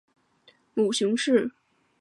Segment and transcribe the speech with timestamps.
[0.73, 1.51] 母熊氏。